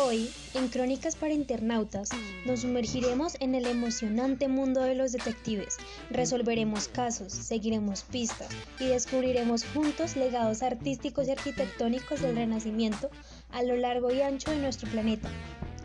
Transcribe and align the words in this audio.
Hoy, 0.00 0.30
en 0.54 0.68
Crónicas 0.68 1.16
para 1.16 1.34
Internautas, 1.34 2.10
nos 2.46 2.60
sumergiremos 2.60 3.36
en 3.40 3.56
el 3.56 3.66
emocionante 3.66 4.46
mundo 4.46 4.80
de 4.80 4.94
los 4.94 5.10
detectives, 5.10 5.76
resolveremos 6.08 6.86
casos, 6.86 7.32
seguiremos 7.32 8.02
pistas 8.02 8.48
y 8.78 8.86
descubriremos 8.86 9.64
juntos 9.64 10.14
legados 10.14 10.62
artísticos 10.62 11.26
y 11.26 11.32
arquitectónicos 11.32 12.22
del 12.22 12.36
Renacimiento 12.36 13.10
a 13.50 13.64
lo 13.64 13.76
largo 13.76 14.12
y 14.12 14.22
ancho 14.22 14.52
de 14.52 14.58
nuestro 14.58 14.88
planeta. 14.88 15.30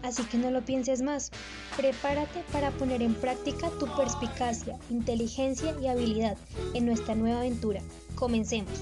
Así 0.03 0.23
que 0.25 0.37
no 0.37 0.51
lo 0.51 0.63
pienses 0.63 1.01
más, 1.01 1.31
prepárate 1.75 2.43
para 2.51 2.69
poner 2.71 3.01
en 3.01 3.15
práctica 3.15 3.71
tu 3.79 3.87
perspicacia, 3.95 4.77
inteligencia 4.91 5.75
y 5.81 5.87
habilidad 5.87 6.37
en 6.75 6.85
nuestra 6.85 7.15
nueva 7.15 7.39
aventura. 7.39 7.81
Comencemos. 8.13 8.79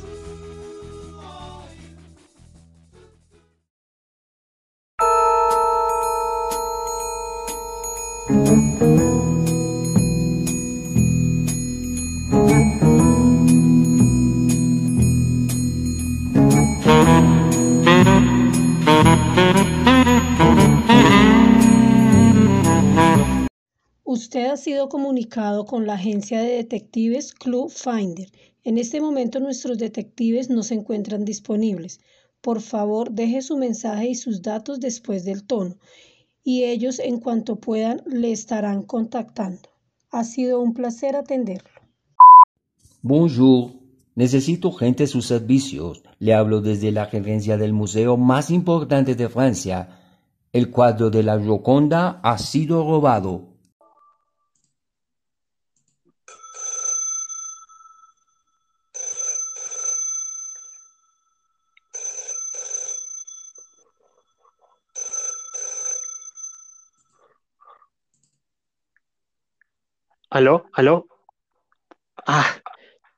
Usted 24.14 24.48
ha 24.48 24.58
sido 24.58 24.90
comunicado 24.90 25.64
con 25.64 25.88
la 25.88 25.94
agencia 25.94 26.42
de 26.42 26.58
detectives 26.58 27.34
Club 27.34 27.70
Finder. 27.72 28.30
En 28.66 28.78
este 28.78 29.00
momento 29.00 29.40
nuestros 29.40 29.78
detectives 29.78 30.50
no 30.50 30.64
se 30.64 30.74
encuentran 30.74 31.24
disponibles. 31.24 32.02
Por 32.42 32.60
favor, 32.60 33.12
deje 33.12 33.42
su 33.42 33.56
mensaje 33.56 34.10
y 34.10 34.16
sus 34.16 34.42
datos 34.42 34.82
después 34.82 35.24
del 35.24 35.46
tono 35.46 35.78
y 36.44 36.66
ellos 36.66 37.00
en 37.00 37.22
cuanto 37.22 37.62
puedan 37.62 38.02
le 38.06 38.34
estarán 38.34 38.84
contactando. 38.84 39.70
Ha 40.10 40.26
sido 40.26 40.60
un 40.60 40.74
placer 40.74 41.16
atenderlo. 41.16 41.80
Bonjour, 43.02 43.72
necesito 44.16 44.74
gente 44.74 45.08
sus 45.08 45.26
servicios. 45.26 46.04
Le 46.20 46.34
hablo 46.34 46.60
desde 46.60 46.92
la 46.92 47.06
gerencia 47.06 47.56
del 47.56 47.72
museo 47.72 48.18
más 48.18 48.52
importante 48.52 49.16
de 49.16 49.30
Francia. 49.30 50.02
El 50.52 50.70
cuadro 50.70 51.10
de 51.10 51.24
la 51.24 51.40
Gioconda 51.40 52.20
ha 52.22 52.38
sido 52.38 52.84
robado. 52.84 53.51
¿Aló? 70.32 70.66
¿Aló? 70.74 71.06
Ah, 72.26 72.48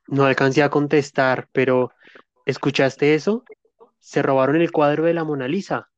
no 0.08 0.26
alcancé 0.26 0.64
a 0.64 0.70
contestar, 0.70 1.50
pero 1.54 1.92
¿escuchaste 2.46 3.16
eso? 3.16 3.44
Se 4.00 4.22
robaron 4.22 4.58
el 4.58 4.72
cuadro 4.72 5.06
de 5.06 5.14
la 5.14 5.24
Mona 5.24 5.48
Lisa. 5.48 5.90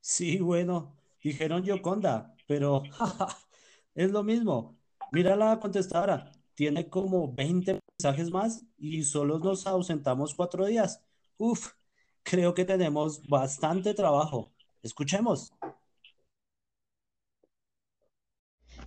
Sí, 0.00 0.38
bueno, 0.40 0.96
dijeron 1.22 1.64
Yoconda, 1.64 2.34
pero 2.46 2.82
es 3.94 4.10
lo 4.12 4.22
mismo. 4.22 4.78
Mira 5.10 5.36
la 5.36 5.58
contestadora, 5.60 6.32
tiene 6.54 6.88
como 6.88 7.32
20 7.34 7.80
mensajes 7.98 8.30
más 8.30 8.64
y 8.78 9.02
solo 9.04 9.38
nos 9.38 9.66
ausentamos 9.66 10.34
cuatro 10.34 10.66
días. 10.66 11.02
Uf, 11.38 11.72
creo 12.22 12.54
que 12.54 12.64
tenemos 12.64 13.26
bastante 13.28 13.94
trabajo. 13.94 14.52
Escuchemos. 14.82 15.52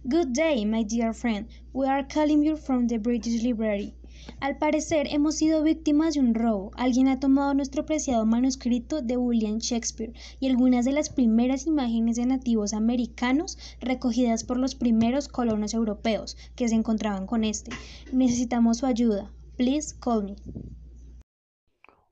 Good 0.05 0.31
day, 0.31 0.63
my 0.65 0.83
dear 0.83 1.13
friend. 1.13 1.49
We 1.73 1.85
are 1.85 2.07
calling 2.07 2.41
you 2.41 2.55
from 2.55 2.87
the 2.87 2.99
British 2.99 3.43
Library. 3.43 3.93
Al 4.39 4.57
parecer 4.57 5.07
hemos 5.09 5.35
sido 5.35 5.61
víctimas 5.61 6.13
de 6.13 6.21
un 6.21 6.33
robo. 6.33 6.71
Alguien 6.77 7.09
ha 7.09 7.19
tomado 7.19 7.53
nuestro 7.53 7.85
preciado 7.85 8.25
manuscrito 8.25 9.01
de 9.01 9.17
William 9.17 9.57
Shakespeare 9.57 10.13
y 10.39 10.47
algunas 10.47 10.85
de 10.85 10.93
las 10.93 11.09
primeras 11.09 11.67
imágenes 11.67 12.15
de 12.15 12.25
nativos 12.25 12.71
americanos 12.71 13.57
recogidas 13.81 14.45
por 14.45 14.57
los 14.57 14.73
primeros 14.73 15.27
colonos 15.27 15.73
europeos 15.73 16.37
que 16.55 16.69
se 16.69 16.75
encontraban 16.75 17.27
con 17.27 17.43
este. 17.43 17.71
Necesitamos 18.13 18.77
su 18.77 18.85
ayuda. 18.85 19.29
Please 19.57 19.93
call 19.99 20.23
me. 20.23 20.35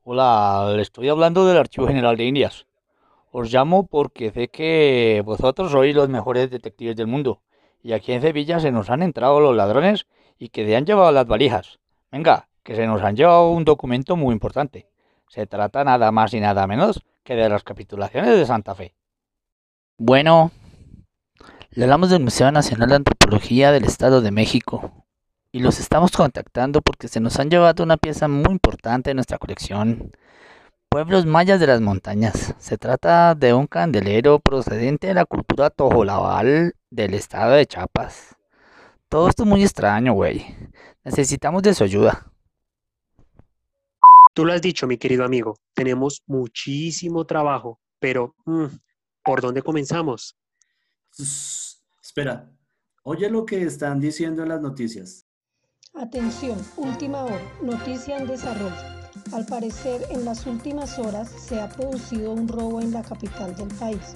Hola, 0.03 0.73
le 0.75 0.81
estoy 0.81 1.07
hablando 1.07 1.45
del 1.45 1.57
Archivo 1.57 1.87
General 1.87 2.17
de 2.17 2.25
Indias. 2.25 2.65
Os 3.31 3.49
llamo 3.49 3.87
porque 3.87 4.31
sé 4.31 4.49
que 4.49 5.23
vosotros 5.25 5.71
sois 5.71 5.95
los 5.95 6.09
mejores 6.09 6.51
detectives 6.51 6.97
del 6.97 7.07
mundo 7.07 7.41
y 7.81 7.93
aquí 7.93 8.13
en 8.13 8.21
Sevilla 8.21 8.59
se 8.59 8.71
nos 8.71 8.89
han 8.89 9.01
entrado 9.01 9.39
los 9.39 9.55
ladrones 9.55 10.07
y 10.37 10.49
que 10.49 10.65
se 10.65 10.75
han 10.75 10.85
llevado 10.85 11.11
las 11.11 11.27
valijas. 11.27 11.79
Venga, 12.11 12.47
que 12.63 12.75
se 12.75 12.87
nos 12.87 13.01
han 13.01 13.15
llevado 13.15 13.51
un 13.51 13.65
documento 13.65 14.15
muy 14.15 14.33
importante. 14.33 14.87
Se 15.29 15.47
trata 15.47 15.83
nada 15.83 16.11
más 16.11 16.33
y 16.33 16.39
nada 16.39 16.67
menos 16.67 17.01
que 17.23 17.35
de 17.35 17.49
las 17.49 17.63
capitulaciones 17.63 18.37
de 18.37 18.45
Santa 18.45 18.75
Fe. 18.75 18.95
Bueno, 19.97 20.51
le 21.71 21.83
hablamos 21.83 22.09
del 22.09 22.23
Museo 22.23 22.51
Nacional 22.51 22.89
de 22.89 22.95
Antropología 22.95 23.71
del 23.71 23.85
Estado 23.85 24.21
de 24.21 24.31
México 24.31 25.05
y 25.51 25.59
los 25.59 25.79
estamos 25.79 26.11
contactando 26.11 26.81
porque 26.81 27.07
se 27.07 27.19
nos 27.19 27.39
han 27.39 27.49
llevado 27.49 27.83
una 27.83 27.97
pieza 27.97 28.27
muy 28.27 28.51
importante 28.51 29.09
de 29.09 29.15
nuestra 29.15 29.37
colección. 29.37 30.11
Pueblos 30.89 31.25
mayas 31.25 31.59
de 31.59 31.67
las 31.67 31.81
montañas. 31.81 32.55
Se 32.59 32.77
trata 32.77 33.35
de 33.35 33.53
un 33.53 33.67
candelero 33.67 34.39
procedente 34.39 35.07
de 35.07 35.13
la 35.13 35.25
cultura 35.25 35.69
tojolabal 35.69 36.73
del 36.89 37.13
estado 37.13 37.53
de 37.53 37.65
Chiapas. 37.65 38.35
Todo 39.09 39.29
esto 39.29 39.43
es 39.43 39.49
muy 39.49 39.63
extraño, 39.63 40.13
güey. 40.13 40.45
Necesitamos 41.03 41.61
de 41.63 41.73
su 41.73 41.83
ayuda. 41.83 42.31
Tú 44.33 44.45
lo 44.45 44.53
has 44.53 44.61
dicho, 44.61 44.87
mi 44.87 44.97
querido 44.97 45.25
amigo. 45.25 45.55
Tenemos 45.73 46.23
muchísimo 46.25 47.25
trabajo, 47.25 47.79
pero 47.99 48.35
mm, 48.45 48.65
¿por 49.23 49.41
dónde 49.41 49.61
comenzamos? 49.61 50.37
espera, 52.01 52.51
oye 53.03 53.29
lo 53.29 53.45
que 53.45 53.63
están 53.63 53.99
diciendo 53.99 54.43
en 54.43 54.49
las 54.49 54.61
noticias. 54.61 55.25
Atención, 55.95 56.59
última 56.77 57.23
hora, 57.23 57.41
noticia 57.63 58.17
en 58.17 58.27
desarrollo. 58.27 58.96
Al 59.31 59.45
parecer, 59.45 60.05
en 60.09 60.25
las 60.25 60.45
últimas 60.45 60.97
horas 60.99 61.29
se 61.29 61.59
ha 61.59 61.69
producido 61.69 62.31
un 62.31 62.47
robo 62.47 62.81
en 62.81 62.91
la 62.91 63.01
capital 63.01 63.55
del 63.55 63.69
país 63.69 64.15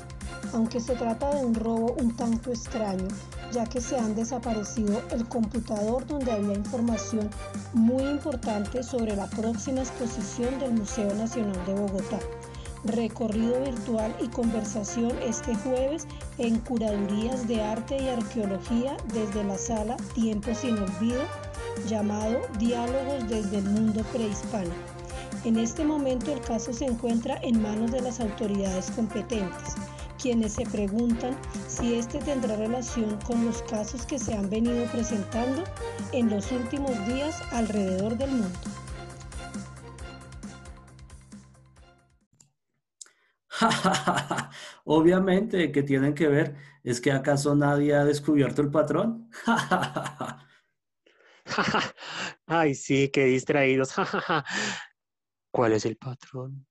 aunque 0.53 0.79
se 0.79 0.95
trata 0.95 1.33
de 1.33 1.45
un 1.45 1.55
robo 1.55 1.93
un 1.99 2.15
tanto 2.15 2.51
extraño, 2.51 3.07
ya 3.51 3.65
que 3.65 3.81
se 3.81 3.97
han 3.97 4.15
desaparecido 4.15 5.01
el 5.11 5.27
computador 5.27 6.05
donde 6.05 6.31
había 6.31 6.53
información 6.53 7.29
muy 7.73 8.03
importante 8.03 8.83
sobre 8.83 9.15
la 9.15 9.27
próxima 9.27 9.81
exposición 9.81 10.59
del 10.59 10.73
Museo 10.73 11.13
Nacional 11.15 11.65
de 11.65 11.73
Bogotá. 11.73 12.19
Recorrido 12.83 13.61
virtual 13.61 14.13
y 14.19 14.27
conversación 14.29 15.11
este 15.23 15.53
jueves 15.55 16.07
en 16.39 16.59
Curadurías 16.59 17.47
de 17.47 17.61
Arte 17.61 18.01
y 18.01 18.09
Arqueología 18.09 18.97
desde 19.13 19.43
la 19.43 19.57
sala 19.57 19.97
Tiempo 20.15 20.53
sin 20.55 20.79
Olvido, 20.79 21.21
llamado 21.87 22.39
Diálogos 22.57 23.29
desde 23.29 23.59
el 23.59 23.65
Mundo 23.65 24.03
Prehispánico. 24.11 24.90
En 25.43 25.57
este 25.57 25.83
momento 25.83 26.31
el 26.31 26.41
caso 26.41 26.71
se 26.71 26.85
encuentra 26.85 27.39
en 27.41 27.61
manos 27.61 27.91
de 27.91 28.01
las 28.01 28.19
autoridades 28.19 28.91
competentes 28.91 29.75
quienes 30.21 30.53
se 30.53 30.65
preguntan 30.67 31.35
si 31.67 31.95
este 31.95 32.19
tendrá 32.19 32.55
relación 32.55 33.17
con 33.21 33.43
los 33.43 33.63
casos 33.63 34.05
que 34.05 34.19
se 34.19 34.35
han 34.35 34.51
venido 34.51 34.85
presentando 34.91 35.63
en 36.11 36.29
los 36.29 36.51
últimos 36.51 36.91
días 37.07 37.41
alrededor 37.51 38.15
del 38.17 38.29
mundo. 38.29 38.59
Obviamente 44.85 45.71
que 45.71 45.81
tienen 45.81 46.13
que 46.13 46.27
ver. 46.27 46.55
¿Es 46.83 47.01
que 47.01 47.11
acaso 47.11 47.55
nadie 47.55 47.95
ha 47.95 48.05
descubierto 48.05 48.61
el 48.61 48.69
patrón? 48.69 49.29
Ay, 52.45 52.75
sí, 52.75 53.09
qué 53.09 53.25
distraídos. 53.25 53.93
¿Cuál 55.51 55.73
es 55.73 55.85
el 55.85 55.97
patrón? 55.97 56.65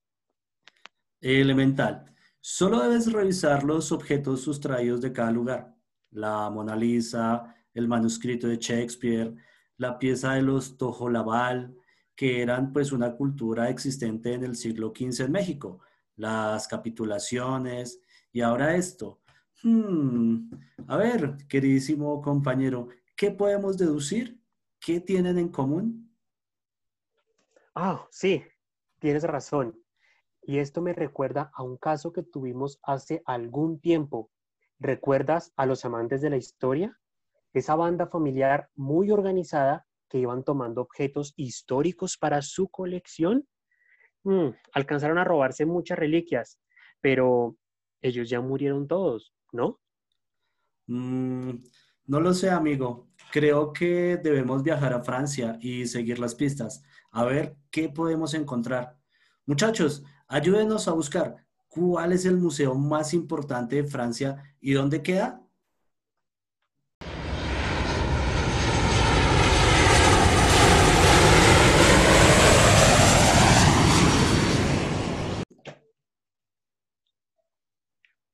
Elemental. 1.21 2.15
Solo 2.41 2.81
debes 2.81 3.13
revisar 3.13 3.63
los 3.63 3.93
objetos 3.93 4.41
sustraídos 4.41 5.03
de 5.03 5.13
cada 5.13 5.31
lugar. 5.31 5.77
La 6.13 6.49
Mona 6.49 6.75
Lisa, 6.75 7.55
el 7.75 7.87
manuscrito 7.87 8.49
de 8.49 8.57
Shakespeare, 8.57 9.35
la 9.77 9.99
pieza 9.99 10.33
de 10.33 10.43
los 10.43 10.79
Tojolabal, 10.79 11.77
que 12.17 12.41
eran 12.41 12.73
pues 12.73 12.93
una 12.93 13.15
cultura 13.15 13.69
existente 13.69 14.33
en 14.33 14.45
el 14.45 14.57
siglo 14.57 14.93
XV 14.97 15.27
en 15.27 15.33
México, 15.33 15.81
las 16.17 16.67
capitulaciones 16.67 18.01
y 18.33 18.41
ahora 18.41 18.77
esto. 18.77 19.21
Hmm, 19.63 20.51
a 20.87 20.97
ver, 20.97 21.37
queridísimo 21.49 22.21
compañero, 22.23 22.89
¿qué 23.15 23.31
podemos 23.31 23.77
deducir? 23.77 24.41
¿Qué 24.79 25.01
tienen 25.01 25.39
en 25.39 25.51
común? 25.51 26.11
Ah, 27.75 28.07
sí, 28.11 28.43
tienes 29.01 29.25
razón 29.25 29.75
Y 30.43 30.59
esto 30.59 30.81
me 30.81 30.93
recuerda 30.93 31.51
a 31.55 31.63
un 31.63 31.77
caso 31.77 32.13
que 32.13 32.23
tuvimos 32.23 32.79
hace 32.83 33.23
algún 33.27 33.81
tiempo. 33.81 34.31
¿Recuerdas 34.79 35.53
a 35.57 35.67
los 35.67 35.85
amantes 35.85 36.23
de 36.23 36.31
la 36.31 36.37
historia? 36.37 36.99
Esa 37.53 37.75
banda 37.75 38.07
familiar 38.07 38.71
muy 38.75 39.11
organizada 39.11 39.87
que 40.09 40.19
iban 40.19 40.45
tomando 40.45 40.81
objetos 40.81 41.35
históricos 41.37 42.17
para 42.17 42.43
su 42.43 42.69
colección. 42.69 43.47
Mm, 44.25 44.51
alcanzaron 44.73 45.19
a 45.19 45.25
robarse 45.25 45.67
muchas 45.67 45.99
reliquias, 45.99 46.59
pero 47.01 47.57
ellos 48.01 48.29
ya 48.31 48.41
murieron 48.41 48.89
todos, 48.89 49.35
¿no? 49.53 49.81
Mm, 50.87 51.59
no 52.07 52.21
lo 52.21 52.35
sé, 52.35 52.51
amigo. 52.51 53.09
Creo 53.33 53.73
que 53.73 54.19
debemos 54.23 54.63
viajar 54.63 54.93
a 54.93 55.03
Francia 55.05 55.59
y 55.61 55.87
seguir 55.87 56.19
las 56.19 56.35
pistas, 56.35 56.83
a 57.13 57.25
ver 57.25 57.57
qué 57.71 57.89
podemos 57.89 58.35
encontrar. 58.35 58.99
Muchachos, 59.47 60.03
ayúdenos 60.27 60.89
a 60.89 60.93
buscar 60.93 61.47
cuál 61.69 62.13
es 62.13 62.25
el 62.25 62.37
museo 62.37 62.75
más 62.75 63.15
importante 63.15 63.77
de 63.77 63.89
Francia 63.89 64.57
y 64.61 64.73
dónde 64.73 65.03
queda. 65.03 65.41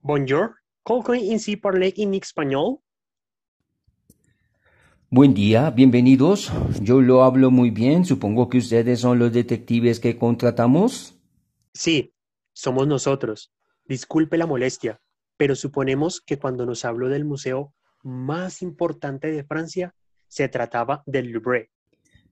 Bonjour, 0.01 0.55
¿Cómo 0.87 1.15
ici 1.15 1.57
parler 1.57 1.93
en 1.97 2.15
español? 2.15 2.79
Buen 5.09 5.35
día, 5.35 5.71
bienvenidos. 5.71 6.53
Yo 6.83 7.01
lo 7.01 7.23
hablo 7.23 7.53
muy 7.53 7.71
bien. 7.71 8.05
Supongo 8.05 8.49
que 8.49 8.59
ustedes 8.59 8.99
son 8.99 9.21
los 9.21 9.33
detectives 9.33 10.01
que 10.01 10.19
contratamos. 10.19 11.15
Sí, 11.73 12.13
somos 12.53 12.89
nosotros. 12.89 13.53
Disculpe 13.85 14.37
la 14.37 14.49
molestia, 14.49 15.01
pero 15.37 15.55
suponemos 15.55 16.21
que 16.21 16.41
cuando 16.41 16.67
nos 16.67 16.85
habló 16.85 17.09
del 17.09 17.25
museo 17.25 17.73
más 18.03 18.63
importante 18.63 19.31
de 19.31 19.45
Francia, 19.45 19.95
se 20.27 20.49
trataba 20.49 21.05
del 21.07 21.31
Louvre. 21.31 21.71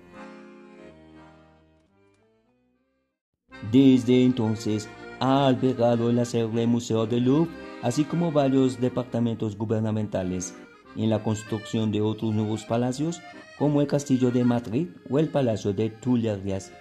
Desde 3.72 4.24
entonces 4.24 4.86
ha 5.20 5.46
albergado 5.46 6.10
el 6.10 6.18
acervo 6.18 6.66
Museo 6.66 7.06
del 7.06 7.24
Louvre, 7.24 7.50
así 7.82 8.04
como 8.04 8.30
varios 8.30 8.78
departamentos 8.80 9.56
gubernamentales, 9.56 10.54
en 10.96 11.08
la 11.10 11.22
construcción 11.22 11.90
de 11.90 12.02
otros 12.02 12.34
nuevos 12.34 12.64
palacios 12.64 13.20
como 13.58 13.80
el 13.80 13.86
Castillo 13.86 14.30
de 14.30 14.44
Madrid 14.44 14.88
o 15.10 15.18
el 15.18 15.28
Palacio 15.28 15.72
de 15.72 15.90
Tuileries. 15.90 16.72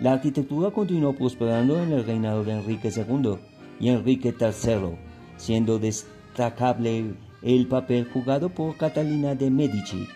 La 0.00 0.12
arquitectura 0.12 0.70
continuó 0.70 1.12
prosperando 1.12 1.82
en 1.82 1.92
el 1.92 2.04
reinado 2.04 2.44
de 2.44 2.52
Enrique 2.52 2.92
II 2.94 3.36
y 3.80 3.88
Enrique 3.88 4.32
III, 4.38 4.96
siendo 5.36 5.80
destacable 5.80 7.14
el 7.42 7.66
papel 7.66 8.08
jugado 8.12 8.48
por 8.48 8.76
Catalina 8.76 9.34
de 9.34 9.50
Medici. 9.50 10.06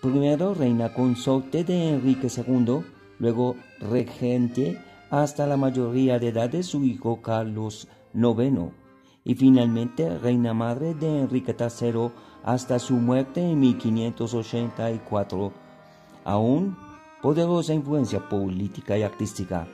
Primero 0.00 0.54
reina 0.54 0.94
consorte 0.94 1.64
de 1.64 1.90
Enrique 1.90 2.28
II, 2.34 2.80
luego 3.18 3.56
regente 3.80 4.78
hasta 5.10 5.46
la 5.46 5.58
mayoría 5.58 6.18
de 6.18 6.28
edad 6.28 6.48
de 6.48 6.62
su 6.62 6.82
hijo 6.84 7.20
Carlos 7.20 7.88
IX 8.14 8.72
y 9.24 9.34
finalmente 9.34 10.18
reina 10.18 10.54
madre 10.54 10.94
de 10.94 11.20
Enrique 11.20 11.54
III 11.58 12.10
hasta 12.42 12.78
su 12.78 12.94
muerte 12.94 13.42
en 13.42 13.60
1584. 13.60 15.52
Aún 16.24 16.89
poderosa 17.22 17.74
influencia 17.74 18.28
política 18.28 18.96
y 18.96 19.02
artística. 19.02 19.66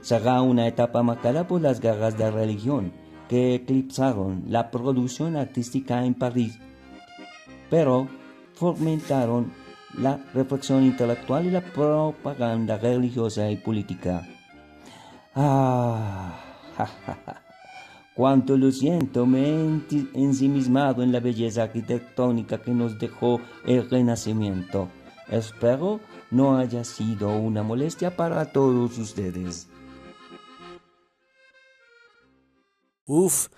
Será 0.00 0.42
una 0.42 0.66
etapa 0.66 1.02
marcada 1.02 1.46
por 1.46 1.60
las 1.60 1.80
guerras 1.80 2.16
de 2.18 2.30
religión 2.30 2.92
que 3.28 3.54
eclipsaron 3.54 4.44
la 4.48 4.70
producción 4.70 5.36
artística 5.36 6.04
en 6.04 6.14
París, 6.14 6.58
pero 7.70 8.06
fomentaron 8.54 9.52
la 9.98 10.18
reflexión 10.34 10.84
intelectual 10.84 11.46
y 11.46 11.50
la 11.50 11.62
propaganda 11.62 12.76
religiosa 12.76 13.50
y 13.50 13.56
política. 13.56 14.26
Ah, 15.34 16.38
Cuánto 18.14 18.56
lo 18.56 18.70
siento, 18.70 19.26
me 19.26 19.40
he 19.48 19.80
ensimismado 20.14 21.02
en 21.02 21.10
la 21.10 21.18
belleza 21.18 21.64
arquitectónica 21.64 22.62
que 22.62 22.70
nos 22.70 22.96
dejó 22.96 23.40
el 23.66 23.90
Renacimiento. 23.90 24.88
Espero 25.28 25.98
no 26.34 26.58
haya 26.58 26.82
sido 26.82 27.36
una 27.38 27.62
molestia 27.62 28.16
para 28.16 28.50
todos 28.52 28.98
ustedes. 28.98 29.68
Uf, 33.06 33.48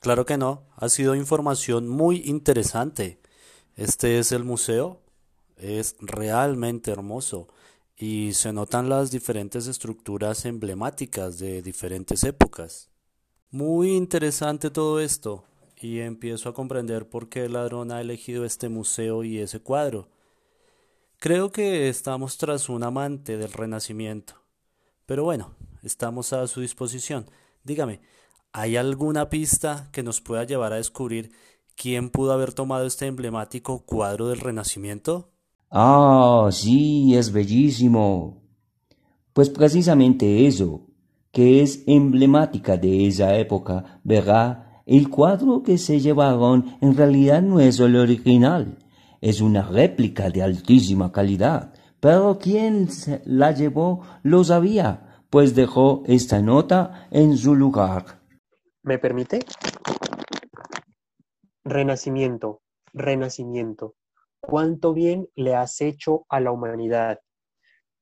claro 0.00 0.24
que 0.24 0.38
no. 0.38 0.62
Ha 0.76 0.88
sido 0.88 1.14
información 1.14 1.88
muy 1.88 2.22
interesante. 2.24 3.20
Este 3.76 4.18
es 4.18 4.32
el 4.32 4.44
museo. 4.44 5.02
Es 5.56 5.96
realmente 6.00 6.90
hermoso 6.90 7.48
y 7.96 8.32
se 8.32 8.52
notan 8.52 8.88
las 8.88 9.10
diferentes 9.10 9.66
estructuras 9.66 10.46
emblemáticas 10.46 11.38
de 11.38 11.60
diferentes 11.60 12.24
épocas. 12.24 12.88
Muy 13.50 13.92
interesante 13.94 14.70
todo 14.70 15.00
esto 15.00 15.44
y 15.76 16.00
empiezo 16.00 16.48
a 16.48 16.54
comprender 16.54 17.10
por 17.10 17.28
qué 17.28 17.44
el 17.44 17.52
ladrón 17.52 17.92
ha 17.92 18.00
elegido 18.00 18.46
este 18.46 18.70
museo 18.70 19.22
y 19.22 19.38
ese 19.38 19.60
cuadro. 19.60 20.08
Creo 21.22 21.52
que 21.52 21.88
estamos 21.88 22.36
tras 22.36 22.68
un 22.68 22.82
amante 22.82 23.36
del 23.36 23.52
Renacimiento. 23.52 24.34
Pero 25.06 25.22
bueno, 25.22 25.54
estamos 25.84 26.32
a 26.32 26.48
su 26.48 26.62
disposición. 26.62 27.26
Dígame, 27.62 28.00
¿hay 28.52 28.74
alguna 28.76 29.30
pista 29.30 29.88
que 29.92 30.02
nos 30.02 30.20
pueda 30.20 30.42
llevar 30.42 30.72
a 30.72 30.78
descubrir 30.78 31.30
quién 31.76 32.10
pudo 32.10 32.32
haber 32.32 32.52
tomado 32.52 32.86
este 32.86 33.06
emblemático 33.06 33.84
cuadro 33.86 34.26
del 34.26 34.40
Renacimiento? 34.40 35.30
Ah, 35.70 36.48
sí, 36.50 37.14
es 37.14 37.30
bellísimo. 37.30 38.42
Pues 39.32 39.48
precisamente 39.48 40.48
eso 40.48 40.88
que 41.30 41.62
es 41.62 41.84
emblemática 41.86 42.76
de 42.76 43.06
esa 43.06 43.36
época, 43.36 44.00
verá, 44.02 44.82
el 44.86 45.08
cuadro 45.08 45.62
que 45.62 45.78
se 45.78 46.00
llevaron 46.00 46.78
en 46.80 46.96
realidad 46.96 47.42
no 47.42 47.60
es 47.60 47.78
el 47.78 47.94
original, 47.94 48.76
es 49.22 49.40
una 49.40 49.62
réplica 49.62 50.28
de 50.28 50.42
altísima 50.42 51.10
calidad, 51.10 51.72
pero 51.98 52.38
quien 52.38 52.88
la 53.24 53.52
llevó 53.52 54.02
lo 54.22 54.44
sabía, 54.44 55.24
pues 55.30 55.54
dejó 55.54 56.02
esta 56.06 56.42
nota 56.42 57.08
en 57.10 57.38
su 57.38 57.54
lugar. 57.54 58.20
¿Me 58.82 58.98
permite? 58.98 59.40
Renacimiento, 61.64 62.60
renacimiento. 62.92 63.94
¿Cuánto 64.40 64.92
bien 64.92 65.28
le 65.36 65.54
has 65.54 65.80
hecho 65.80 66.26
a 66.28 66.40
la 66.40 66.52
humanidad? 66.52 67.20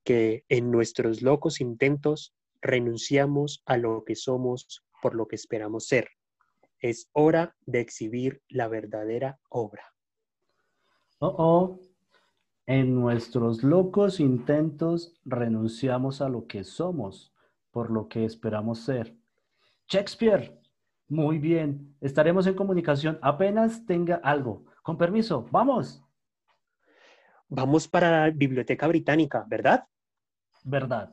que 0.05 0.45
en 0.49 0.71
nuestros 0.71 1.23
locos 1.23 1.61
intentos 1.61 2.35
renunciamos 2.61 3.62
a 3.67 3.77
lo 3.77 4.05
que 4.05 4.17
somos 4.17 4.83
por 5.03 5.15
lo 5.15 5.27
que 5.27 5.37
esperamos 5.37 5.87
ser. 5.87 6.09
Es 6.79 7.09
hora 7.12 7.55
de 7.67 7.81
exhibir 7.81 8.43
la 8.49 8.69
verdadera 8.69 9.39
obra. 9.49 9.95
Oh, 11.21 11.35
oh. 11.39 11.81
En 12.67 12.95
nuestros 12.95 13.62
locos 13.62 14.21
intentos 14.21 15.15
renunciamos 15.25 16.23
a 16.23 16.29
lo 16.29 16.47
que 16.47 16.65
somos 16.65 17.35
por 17.71 17.91
lo 17.91 18.09
que 18.09 18.25
esperamos 18.25 18.81
ser. 18.81 19.17
Shakespeare. 19.89 20.59
Muy 21.09 21.39
bien. 21.39 21.95
Estaremos 22.00 22.47
en 22.47 22.55
comunicación 22.55 23.19
apenas 23.21 23.85
tenga 23.85 24.17
algo. 24.17 24.65
Con 24.83 24.97
permiso, 24.97 25.47
vamos. 25.50 26.03
Vamos 27.49 27.87
para 27.87 28.11
la 28.11 28.31
Biblioteca 28.31 28.87
Británica, 28.87 29.45
¿verdad? 29.47 29.87
Verdad. 30.65 31.11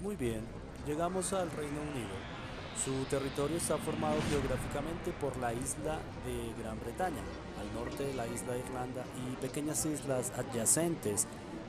Muy 0.00 0.16
bien, 0.16 0.40
llegamos 0.86 1.32
al 1.32 1.50
Reino 1.50 1.80
Unido. 1.82 2.39
Su 2.76 3.04
territorio 3.10 3.58
está 3.58 3.76
formado 3.76 4.16
geográficamente 4.30 5.12
por 5.20 5.36
la 5.36 5.52
isla 5.52 5.98
de 6.24 6.62
Gran 6.62 6.80
Bretaña, 6.80 7.22
al 7.60 7.74
norte 7.74 8.14
la 8.14 8.26
isla 8.26 8.54
de 8.54 8.60
Irlanda 8.60 9.04
y 9.28 9.36
pequeñas 9.36 9.84
islas 9.84 10.32
adyacentes. 10.36 11.26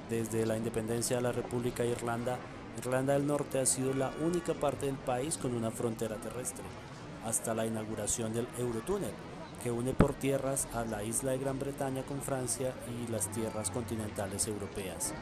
Desde 0.09 0.45
la 0.45 0.57
independencia 0.57 1.17
de 1.17 1.21
la 1.21 1.31
República 1.31 1.83
de 1.83 1.89
Irlanda, 1.89 2.37
Irlanda 2.77 3.13
del 3.13 3.27
Norte 3.27 3.59
ha 3.59 3.65
sido 3.65 3.93
la 3.93 4.11
única 4.21 4.53
parte 4.53 4.85
del 4.85 4.95
país 4.95 5.37
con 5.37 5.53
una 5.53 5.71
frontera 5.71 6.15
terrestre, 6.15 6.63
hasta 7.25 7.53
la 7.53 7.65
inauguración 7.65 8.33
del 8.33 8.47
Eurotúnel, 8.57 9.11
que 9.61 9.71
une 9.71 9.93
por 9.93 10.13
tierras 10.13 10.67
a 10.73 10.85
la 10.85 11.03
isla 11.03 11.31
de 11.31 11.37
Gran 11.37 11.59
Bretaña 11.59 12.03
con 12.03 12.21
Francia 12.21 12.73
y 12.89 13.11
las 13.11 13.27
tierras 13.27 13.69
continentales 13.69 14.47
europeas. 14.47 15.13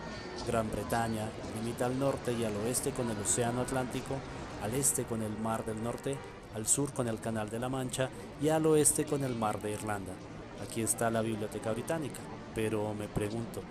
Gran 0.48 0.72
Bretaña 0.72 1.30
limita 1.56 1.88
al 1.88 2.00
norte 2.00 2.34
y 2.34 2.46
al 2.46 2.56
oeste 2.58 2.92
con 2.92 3.10
el 3.10 3.18
Océano 3.18 3.62
Atlántico, 3.62 4.16
al 4.64 4.74
este 4.74 5.04
con 5.04 5.22
el 5.22 5.38
Mar 5.40 5.66
del 5.66 5.84
Norte, 5.84 6.18
al 6.56 6.68
sur 6.68 6.94
con 6.94 7.08
el 7.08 7.20
Canal 7.20 7.50
de 7.50 7.60
la 7.60 7.70
Mancha 7.70 8.10
y 8.42 8.50
al 8.50 8.66
oeste 8.66 9.06
con 9.06 9.24
el 9.24 9.36
Mar 9.36 9.62
de 9.62 9.72
Irlanda. 9.72 10.14
Aquí 10.64 10.82
está 10.82 11.10
la 11.10 11.22
Biblioteca 11.22 11.72
Británica, 11.72 12.20
pero 12.56 12.94
me 12.94 13.08
pregunto, 13.08 13.62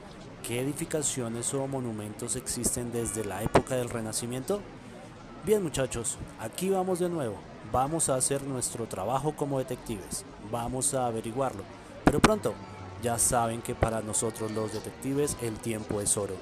¿qué 0.42 0.60
edificaciones 0.60 1.52
o 1.54 1.66
monumentos 1.66 2.36
existen 2.36 2.92
desde 2.92 3.24
la 3.24 3.42
época 3.42 3.74
del 3.76 3.90
Renacimiento? 3.90 4.60
Bien 5.44 5.62
muchachos, 5.62 6.18
aquí 6.40 6.70
vamos 6.70 6.98
de 6.98 7.08
nuevo. 7.08 7.36
Vamos 7.70 8.08
a 8.08 8.14
hacer 8.14 8.42
nuestro 8.44 8.86
trabajo 8.86 9.34
como 9.36 9.58
detectives. 9.58 10.24
Vamos 10.50 10.94
a 10.94 11.06
averiguarlo. 11.06 11.62
Pero 12.04 12.18
pronto, 12.18 12.54
ya 13.02 13.18
saben 13.18 13.60
que 13.60 13.74
para 13.74 14.00
nosotros 14.00 14.50
los 14.52 14.72
detectives 14.72 15.36
el 15.42 15.58
tiempo 15.58 16.00
es 16.00 16.16
oro. 16.16 16.34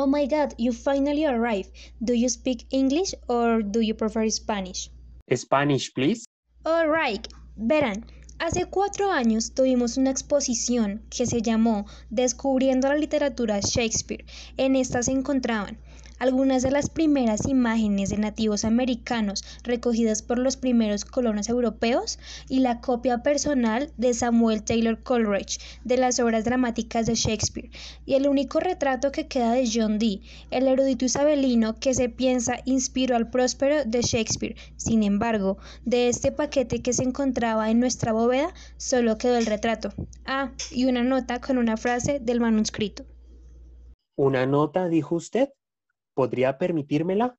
Oh 0.00 0.06
my 0.06 0.26
god, 0.26 0.54
you 0.58 0.72
finally 0.72 1.24
arrived. 1.24 1.70
Do 2.00 2.14
you 2.14 2.28
speak 2.28 2.66
English 2.70 3.16
or 3.26 3.62
do 3.62 3.80
you 3.80 3.94
prefer 3.94 4.30
Spanish? 4.30 4.90
Spanish, 5.34 5.92
please. 5.92 6.24
Alright, 6.64 7.26
verán, 7.56 8.04
hace 8.38 8.66
cuatro 8.66 9.10
años 9.10 9.54
tuvimos 9.54 9.96
una 9.96 10.12
exposición 10.12 11.02
que 11.10 11.26
se 11.26 11.42
llamó 11.42 11.86
Descubriendo 12.10 12.86
la 12.86 12.94
literatura 12.94 13.58
Shakespeare. 13.58 14.24
En 14.56 14.76
esta 14.76 15.02
se 15.02 15.10
encontraban 15.10 15.78
algunas 16.18 16.62
de 16.62 16.70
las 16.70 16.90
primeras 16.90 17.46
imágenes 17.46 18.10
de 18.10 18.18
nativos 18.18 18.64
americanos 18.64 19.44
recogidas 19.62 20.22
por 20.22 20.38
los 20.38 20.56
primeros 20.56 21.04
colonos 21.04 21.48
europeos 21.48 22.18
y 22.48 22.60
la 22.60 22.80
copia 22.80 23.22
personal 23.22 23.90
de 23.96 24.14
Samuel 24.14 24.62
Taylor 24.62 25.02
Coleridge 25.02 25.58
de 25.84 25.96
las 25.96 26.20
obras 26.20 26.44
dramáticas 26.44 27.06
de 27.06 27.14
Shakespeare 27.14 27.70
y 28.06 28.14
el 28.14 28.26
único 28.26 28.60
retrato 28.60 29.12
que 29.12 29.26
queda 29.26 29.52
de 29.52 29.68
John 29.72 29.98
Dee, 29.98 30.22
el 30.50 30.68
erudito 30.68 31.04
isabelino 31.04 31.78
que 31.78 31.94
se 31.94 32.08
piensa 32.08 32.58
inspiró 32.64 33.16
al 33.16 33.30
próspero 33.30 33.84
de 33.84 34.02
Shakespeare. 34.02 34.56
Sin 34.76 35.02
embargo, 35.02 35.58
de 35.84 36.08
este 36.08 36.32
paquete 36.32 36.82
que 36.82 36.92
se 36.92 37.02
encontraba 37.02 37.70
en 37.70 37.80
nuestra 37.80 38.12
bóveda 38.12 38.52
solo 38.76 39.18
quedó 39.18 39.36
el 39.36 39.46
retrato. 39.46 39.92
Ah, 40.24 40.52
y 40.70 40.86
una 40.86 41.02
nota 41.02 41.40
con 41.40 41.58
una 41.58 41.76
frase 41.76 42.20
del 42.20 42.40
manuscrito. 42.40 43.04
¿Una 44.16 44.46
nota, 44.46 44.88
dijo 44.88 45.14
usted? 45.14 45.50
¿Podría 46.18 46.58
permitírmela? 46.58 47.38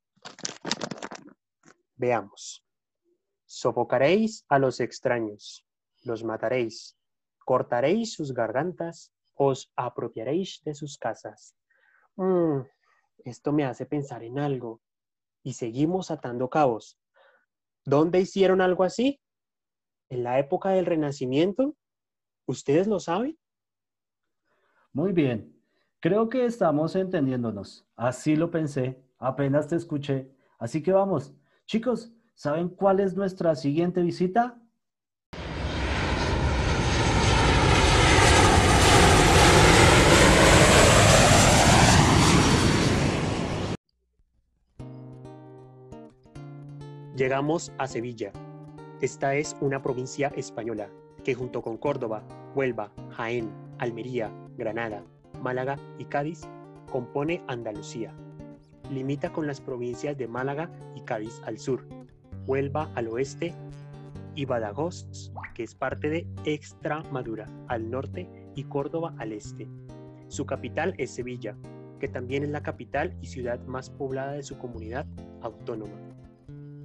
Veamos. 1.98 2.66
Sofocaréis 3.46 4.46
a 4.48 4.58
los 4.58 4.80
extraños, 4.80 5.66
los 6.06 6.24
mataréis, 6.24 6.98
cortaréis 7.44 8.14
sus 8.14 8.34
gargantas, 8.34 9.12
os 9.34 9.70
apropiaréis 9.76 10.62
de 10.64 10.76
sus 10.76 10.98
casas. 10.98 11.58
Mm, 12.16 12.62
esto 13.26 13.52
me 13.52 13.66
hace 13.66 13.86
pensar 13.86 14.24
en 14.24 14.40
algo. 14.40 14.80
Y 15.44 15.56
seguimos 15.56 16.10
atando 16.10 16.50
cabos. 16.50 16.98
¿Dónde 17.84 18.22
hicieron 18.22 18.62
algo 18.62 18.86
así? 18.86 19.20
¿En 20.08 20.24
la 20.24 20.40
época 20.40 20.70
del 20.70 20.86
Renacimiento? 20.86 21.76
¿Ustedes 22.46 22.88
lo 22.88 23.02
saben? 23.02 23.38
Muy 24.94 25.12
bien. 25.12 25.59
Creo 26.02 26.30
que 26.30 26.46
estamos 26.46 26.96
entendiéndonos. 26.96 27.86
Así 27.98 28.38
lo 28.38 28.52
pensé, 28.52 29.04
apenas 29.18 29.68
te 29.68 29.76
escuché. 29.76 30.32
Así 30.58 30.82
que 30.82 30.94
vamos. 30.94 31.34
Chicos, 31.66 32.14
¿saben 32.36 32.70
cuál 32.70 33.02
es 33.02 33.18
nuestra 33.18 33.54
siguiente 33.56 34.02
visita? 34.02 34.62
Llegamos 47.14 47.74
a 47.78 47.88
Sevilla. 47.88 48.32
Esta 49.02 49.36
es 49.36 49.58
una 49.60 49.82
provincia 49.82 50.30
española 50.38 50.90
que 51.26 51.36
junto 51.36 51.62
con 51.62 51.76
Córdoba, 51.76 52.24
Huelva, 52.56 52.94
Jaén, 53.12 53.52
Almería, 53.78 54.32
Granada, 54.56 55.04
Málaga 55.42 55.78
y 55.98 56.06
Cádiz 56.06 56.42
compone 56.92 57.44
Andalucía. 57.48 58.14
Limita 58.92 59.32
con 59.32 59.48
las 59.48 59.62
provincias 59.62 60.18
de 60.18 60.28
Málaga 60.28 60.70
y 60.96 61.02
Cádiz 61.02 61.42
al 61.46 61.58
sur, 61.58 61.88
Huelva 62.48 62.92
al 62.96 63.08
oeste 63.08 63.54
y 64.36 64.46
Badajoz, 64.46 65.32
que 65.54 65.64
es 65.64 65.76
parte 65.76 66.10
de 66.10 66.28
Extremadura, 66.46 67.46
al 67.68 67.90
norte 67.90 68.30
y 68.56 68.64
Córdoba 68.64 69.14
al 69.18 69.34
este. 69.34 69.68
Su 70.28 70.46
capital 70.46 70.94
es 70.98 71.12
Sevilla, 71.12 71.56
que 72.00 72.08
también 72.08 72.44
es 72.44 72.50
la 72.50 72.64
capital 72.64 73.16
y 73.22 73.28
ciudad 73.28 73.60
más 73.66 73.90
poblada 73.90 74.34
de 74.34 74.44
su 74.44 74.58
comunidad 74.58 75.06
autónoma. 75.42 75.98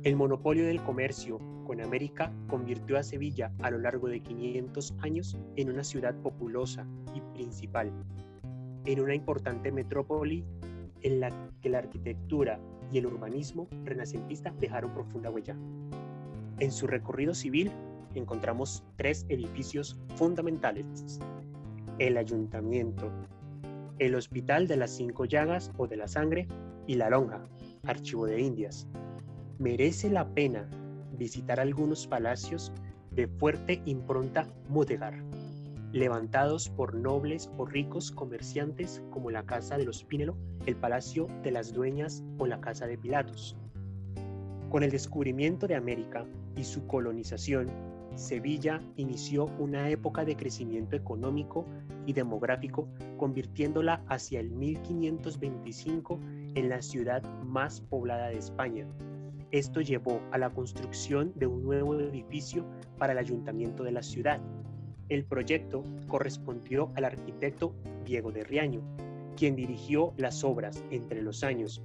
El 0.02 0.16
monopolio 0.16 0.66
del 0.66 0.82
comercio 0.82 1.38
con 1.64 1.80
América 1.80 2.32
convirtió 2.48 2.98
a 2.98 3.02
Sevilla 3.02 3.52
a 3.62 3.70
lo 3.70 3.78
largo 3.78 4.08
de 4.08 4.20
500 4.20 4.94
años 5.00 5.38
en 5.56 5.70
una 5.70 5.84
ciudad 5.84 6.14
populosa 6.16 6.86
y 7.14 7.20
principal, 7.34 7.90
en 8.84 9.00
una 9.00 9.14
importante 9.14 9.72
metrópoli 9.72 10.44
en 11.02 11.20
la 11.20 11.30
que 11.60 11.68
la 11.68 11.78
arquitectura 11.78 12.58
y 12.90 12.98
el 12.98 13.06
urbanismo 13.06 13.68
renacentista 13.84 14.52
dejaron 14.58 14.92
profunda 14.92 15.30
huella. 15.30 15.56
En 16.60 16.70
su 16.70 16.86
recorrido 16.86 17.34
civil 17.34 17.70
encontramos 18.14 18.84
tres 18.96 19.26
edificios 19.28 19.98
fundamentales. 20.16 21.18
El 21.98 22.16
ayuntamiento, 22.16 23.10
el 23.98 24.14
Hospital 24.14 24.66
de 24.66 24.76
las 24.76 24.90
Cinco 24.90 25.24
Llagas 25.24 25.70
o 25.76 25.86
de 25.86 25.96
la 25.96 26.08
Sangre 26.08 26.46
y 26.86 26.94
la 26.94 27.10
Lonja, 27.10 27.44
Archivo 27.84 28.26
de 28.26 28.40
Indias. 28.40 28.88
Merece 29.58 30.10
la 30.10 30.28
pena 30.28 30.68
visitar 31.16 31.60
algunos 31.60 32.06
palacios 32.06 32.72
de 33.12 33.28
fuerte 33.28 33.80
impronta 33.84 34.48
mudegar 34.68 35.22
levantados 35.94 36.68
por 36.70 36.92
nobles 36.92 37.48
o 37.56 37.64
ricos 37.66 38.10
comerciantes 38.10 39.00
como 39.12 39.30
la 39.30 39.46
Casa 39.46 39.78
de 39.78 39.84
los 39.84 40.02
Pínelo, 40.02 40.36
el 40.66 40.74
Palacio 40.74 41.28
de 41.44 41.52
las 41.52 41.72
Dueñas 41.72 42.24
o 42.36 42.46
la 42.46 42.60
Casa 42.60 42.88
de 42.88 42.98
Pilatos. 42.98 43.56
Con 44.70 44.82
el 44.82 44.90
descubrimiento 44.90 45.68
de 45.68 45.76
América 45.76 46.26
y 46.56 46.64
su 46.64 46.84
colonización, 46.88 47.70
Sevilla 48.16 48.82
inició 48.96 49.44
una 49.60 49.88
época 49.88 50.24
de 50.24 50.34
crecimiento 50.34 50.96
económico 50.96 51.64
y 52.06 52.12
demográfico, 52.12 52.88
convirtiéndola 53.16 54.02
hacia 54.08 54.40
el 54.40 54.50
1525 54.50 56.18
en 56.56 56.68
la 56.70 56.82
ciudad 56.82 57.22
más 57.44 57.80
poblada 57.80 58.30
de 58.30 58.38
España. 58.38 58.84
Esto 59.52 59.80
llevó 59.80 60.20
a 60.32 60.38
la 60.38 60.50
construcción 60.50 61.32
de 61.36 61.46
un 61.46 61.62
nuevo 61.62 61.94
edificio 62.00 62.64
para 62.98 63.12
el 63.12 63.18
ayuntamiento 63.18 63.84
de 63.84 63.92
la 63.92 64.02
ciudad, 64.02 64.40
el 65.08 65.24
proyecto 65.24 65.84
correspondió 66.08 66.90
al 66.96 67.04
arquitecto 67.04 67.74
Diego 68.04 68.32
de 68.32 68.44
Riaño, 68.44 68.82
quien 69.36 69.56
dirigió 69.56 70.12
las 70.16 70.44
obras 70.44 70.82
entre 70.90 71.22
los 71.22 71.42
años 71.42 71.82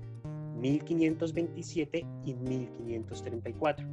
1527 0.59 2.05
y 2.25 2.33
1534. 2.33 3.87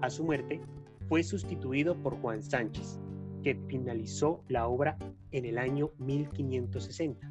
A 0.00 0.10
su 0.10 0.24
muerte, 0.24 0.60
fue 1.08 1.22
sustituido 1.22 1.96
por 2.02 2.20
Juan 2.20 2.42
Sánchez, 2.42 2.98
que 3.42 3.54
finalizó 3.68 4.42
la 4.48 4.66
obra 4.66 4.98
en 5.30 5.44
el 5.44 5.58
año 5.58 5.90
1560. 5.98 7.30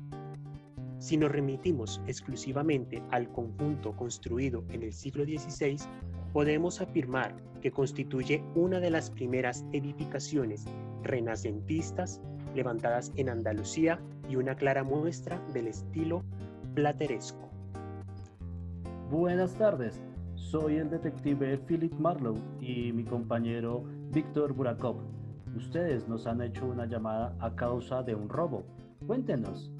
Si 1.00 1.18
nos 1.18 1.32
remitimos 1.32 2.02
exclusivamente 2.08 3.04
al 3.12 3.30
conjunto 3.32 3.96
construido 3.96 4.64
en 4.70 4.84
el 4.84 4.94
siglo 4.94 5.26
XVI, 5.26 5.78
podemos 6.32 6.82
afirmar 6.82 7.36
que 7.62 7.72
constituye 7.72 8.44
una 8.56 8.80
de 8.80 8.90
las 8.90 9.10
primeras 9.10 9.66
edificaciones 9.74 10.66
renacentistas 11.06 12.22
levantadas 12.54 13.12
en 13.16 13.30
Andalucía 13.30 14.00
y 14.30 14.36
una 14.36 14.56
clara 14.56 14.84
muestra 14.84 15.40
del 15.54 15.68
estilo 15.68 16.24
plateresco. 16.74 17.50
Buenas 19.10 19.56
tardes, 19.56 20.02
soy 20.36 20.78
el 20.78 20.90
detective 20.90 21.58
Philip 21.60 21.94
Marlowe 22.00 22.42
y 22.60 22.92
mi 22.92 23.04
compañero 23.04 23.84
Víctor 24.12 24.54
Burakov. 24.54 24.98
Ustedes 25.56 26.08
nos 26.08 26.28
han 26.28 26.42
hecho 26.42 26.66
una 26.66 26.86
llamada 26.86 27.36
a 27.40 27.56
causa 27.56 28.04
de 28.04 28.16
un 28.16 28.28
robo. 28.28 28.64
Cuéntenos. 29.06 29.72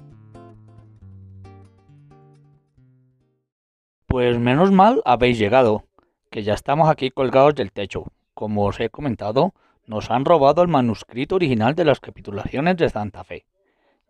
Pues 4.06 4.38
menos 4.38 4.72
mal 4.72 5.02
habéis 5.04 5.38
llegado, 5.38 5.84
que 6.30 6.42
ya 6.42 6.54
estamos 6.54 6.88
aquí 6.88 7.10
colgados 7.10 7.54
del 7.54 7.72
techo. 7.72 8.04
Como 8.32 8.64
os 8.64 8.80
he 8.80 8.88
comentado, 8.88 9.52
nos 9.86 10.10
han 10.10 10.24
robado 10.24 10.62
el 10.62 10.68
manuscrito 10.68 11.36
original 11.36 11.74
de 11.74 11.84
las 11.84 12.00
capitulaciones 12.00 12.76
de 12.76 12.88
Santa 12.88 13.24
Fe. 13.24 13.46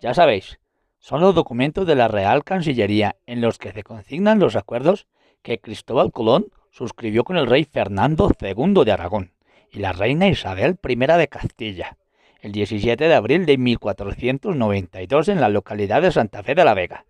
Ya 0.01 0.15
sabéis, 0.15 0.59
son 0.99 1.21
los 1.21 1.35
documentos 1.35 1.87
de 1.87 1.95
la 1.95 2.09
Real 2.09 2.45
Cancillería 2.45 3.17
en 3.27 3.41
los 3.41 3.59
que 3.59 3.73
se 3.73 3.83
consignan 3.83 4.39
los 4.39 4.57
acuerdos 4.57 5.07
que 5.43 5.61
Cristóbal 5.61 6.13
Colón 6.13 6.47
suscribió 6.71 7.25
con 7.25 7.37
el 7.37 7.47
rey 7.47 7.65
Fernando 7.65 8.31
II 8.41 8.85
de 8.85 8.93
Aragón 8.93 9.33
y 9.71 9.79
la 9.79 9.93
reina 9.93 10.29
Isabel 10.29 10.79
I 10.83 10.97
de 10.97 11.29
Castilla, 11.29 11.97
el 12.41 12.53
17 12.53 13.09
de 13.09 13.15
abril 13.15 13.47
de 13.47 13.59
1492 13.59 15.29
en 15.29 15.41
la 15.41 15.49
localidad 15.49 16.03
de 16.03 16.13
Santa 16.13 16.43
Fe 16.43 16.55
de 16.55 16.65
la 16.65 16.75
Vega, 16.75 17.07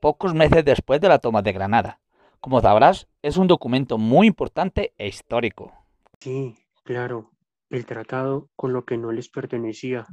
pocos 0.00 0.34
meses 0.34 0.64
después 0.64 1.00
de 1.00 1.08
la 1.08 1.18
toma 1.18 1.42
de 1.42 1.52
Granada. 1.52 2.00
Como 2.40 2.60
sabrás, 2.60 3.06
es 3.22 3.36
un 3.36 3.46
documento 3.46 3.98
muy 3.98 4.26
importante 4.26 4.92
e 4.96 5.08
histórico. 5.08 5.72
Sí, 6.20 6.56
claro, 6.84 7.30
el 7.70 7.86
tratado 7.86 8.48
con 8.56 8.72
lo 8.72 8.84
que 8.84 8.98
no 8.98 9.12
les 9.12 9.28
pertenecía. 9.28 10.06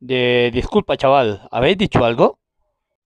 De 0.00 0.50
disculpa, 0.52 0.96
chaval, 0.96 1.46
¿habéis 1.50 1.78
dicho 1.78 2.04
algo? 2.04 2.38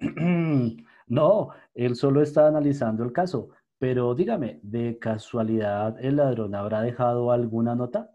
no, 1.09 1.49
él 1.75 1.97
solo 1.97 2.23
está 2.23 2.47
analizando 2.47 3.05
el 3.05 3.13
caso. 3.13 3.51
Pero 3.79 4.15
dígame, 4.15 4.59
¿de 4.63 4.99
casualidad 4.99 5.97
el 6.05 6.17
ladrón 6.17 6.55
habrá 6.55 6.83
dejado 6.83 7.31
alguna 7.31 7.77
nota? 7.77 8.11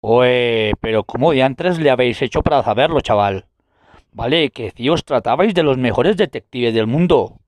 Oye, 0.00 0.72
pero 0.80 1.04
¿cómo 1.04 1.32
diantres 1.32 1.78
le 1.78 1.90
habéis 1.90 2.20
hecho 2.22 2.42
para 2.42 2.62
saberlo, 2.62 3.00
chaval? 3.00 3.46
Vale, 4.12 4.50
que 4.50 4.70
si 4.70 4.88
os 4.88 5.04
tratabais 5.04 5.54
de 5.54 5.62
los 5.62 5.78
mejores 5.78 6.16
detectives 6.16 6.74
del 6.74 6.86
mundo. 6.86 7.40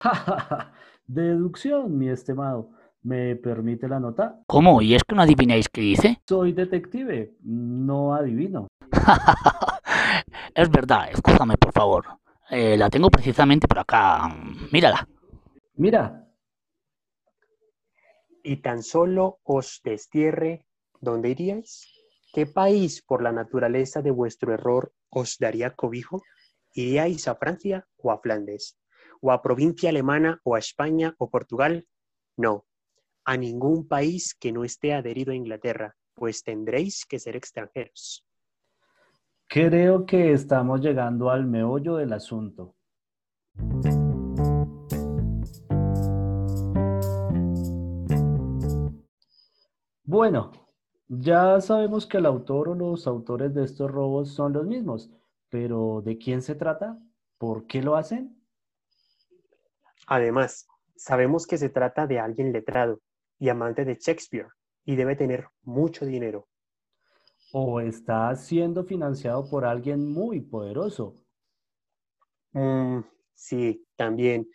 Deducción, 1.06 1.98
mi 1.98 2.08
estimado. 2.08 2.70
¿Me 3.06 3.36
permite 3.36 3.86
la 3.86 4.00
nota? 4.00 4.42
¿Cómo? 4.48 4.82
¿Y 4.82 4.96
es 4.96 5.04
que 5.04 5.14
no 5.14 5.22
adivináis 5.22 5.68
qué 5.68 5.80
dice? 5.80 6.20
Soy 6.28 6.52
detective, 6.52 7.36
no 7.44 8.12
adivino. 8.12 8.66
es 10.54 10.68
verdad, 10.68 11.10
escúchame, 11.12 11.56
por 11.56 11.72
favor. 11.72 12.04
Eh, 12.50 12.76
la 12.76 12.90
tengo 12.90 13.08
precisamente 13.08 13.68
por 13.68 13.78
acá. 13.78 14.28
Mírala. 14.72 15.06
Mira. 15.76 16.26
Y 18.42 18.56
tan 18.56 18.82
solo 18.82 19.38
os 19.44 19.80
destierre, 19.84 20.66
¿dónde 21.00 21.28
iríais? 21.30 21.86
¿Qué 22.32 22.46
país 22.46 23.02
por 23.02 23.22
la 23.22 23.30
naturaleza 23.30 24.02
de 24.02 24.10
vuestro 24.10 24.52
error 24.52 24.92
os 25.10 25.36
daría 25.38 25.76
cobijo? 25.76 26.22
¿Iríais 26.74 27.28
a 27.28 27.36
Francia 27.36 27.86
o 27.98 28.10
a 28.10 28.18
Flandes? 28.18 28.76
¿O 29.20 29.30
a 29.30 29.42
provincia 29.42 29.90
alemana 29.90 30.40
o 30.42 30.56
a 30.56 30.58
España 30.58 31.14
o 31.18 31.30
Portugal? 31.30 31.86
No, 32.36 32.66
a 33.26 33.36
ningún 33.36 33.88
país 33.88 34.34
que 34.34 34.52
no 34.52 34.62
esté 34.62 34.94
adherido 34.94 35.32
a 35.32 35.34
Inglaterra, 35.34 35.96
pues 36.14 36.44
tendréis 36.44 37.04
que 37.04 37.18
ser 37.18 37.34
extranjeros. 37.34 38.24
Creo 39.48 40.06
que 40.06 40.32
estamos 40.32 40.80
llegando 40.80 41.28
al 41.28 41.44
meollo 41.44 41.96
del 41.96 42.12
asunto. 42.12 42.76
Bueno, 50.04 50.52
ya 51.08 51.60
sabemos 51.60 52.06
que 52.06 52.18
el 52.18 52.26
autor 52.26 52.68
o 52.68 52.74
los 52.76 53.08
autores 53.08 53.52
de 53.52 53.64
estos 53.64 53.90
robos 53.90 54.32
son 54.32 54.52
los 54.52 54.66
mismos, 54.66 55.10
pero 55.48 56.00
¿de 56.04 56.16
quién 56.16 56.42
se 56.42 56.54
trata? 56.54 56.96
¿Por 57.38 57.66
qué 57.66 57.82
lo 57.82 57.96
hacen? 57.96 58.40
Además, 60.06 60.68
sabemos 60.94 61.44
que 61.44 61.58
se 61.58 61.68
trata 61.68 62.06
de 62.06 62.20
alguien 62.20 62.52
letrado 62.52 63.00
y 63.38 63.48
amante 63.48 63.84
de 63.84 63.94
Shakespeare 63.94 64.48
y 64.84 64.96
debe 64.96 65.16
tener 65.16 65.48
mucho 65.62 66.06
dinero 66.06 66.48
o 67.52 67.80
está 67.80 68.34
siendo 68.36 68.84
financiado 68.84 69.48
por 69.48 69.64
alguien 69.64 70.12
muy 70.12 70.40
poderoso. 70.40 71.16
Mm, 72.52 73.00
sí, 73.34 73.86
también. 73.96 74.48